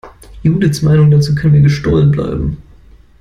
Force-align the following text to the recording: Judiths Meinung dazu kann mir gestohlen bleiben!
Judiths 0.43 0.81
Meinung 0.81 1.11
dazu 1.11 1.35
kann 1.35 1.51
mir 1.51 1.61
gestohlen 1.61 2.09
bleiben! 2.09 2.57